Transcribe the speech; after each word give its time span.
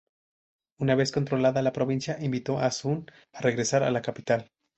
Una 0.79 0.95
vez 0.95 1.11
controlada 1.11 1.61
la 1.61 1.71
provincia, 1.73 2.17
invitó 2.19 2.57
a 2.57 2.71
Sun 2.71 3.05
a 3.33 3.41
regresar 3.41 3.83
a 3.83 3.91
la 3.91 4.01
capital. 4.01 4.49